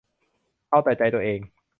[0.69, 1.39] เอาแต่ใจตัวเอง